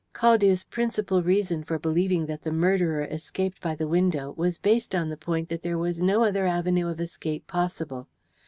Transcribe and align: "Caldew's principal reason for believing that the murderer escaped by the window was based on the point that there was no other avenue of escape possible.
"Caldew's 0.15 0.63
principal 0.63 1.21
reason 1.21 1.63
for 1.63 1.77
believing 1.77 2.25
that 2.25 2.41
the 2.41 2.51
murderer 2.51 3.03
escaped 3.03 3.61
by 3.61 3.75
the 3.75 3.87
window 3.87 4.31
was 4.35 4.57
based 4.57 4.95
on 4.95 5.09
the 5.09 5.15
point 5.15 5.47
that 5.49 5.61
there 5.61 5.77
was 5.77 6.01
no 6.01 6.23
other 6.23 6.47
avenue 6.47 6.87
of 6.89 6.99
escape 6.99 7.45
possible. 7.45 8.07